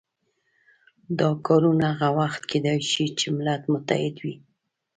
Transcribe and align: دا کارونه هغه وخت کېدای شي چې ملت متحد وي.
دا 1.19 1.29
کارونه 1.45 1.87
هغه 2.01 2.09
وخت 2.19 2.41
کېدای 2.51 2.79
شي 2.91 3.05
چې 3.19 3.25
ملت 3.37 3.61
متحد 3.71 4.15
وي. 4.23 4.35